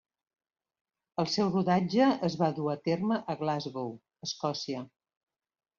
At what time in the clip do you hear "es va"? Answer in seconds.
2.31-2.49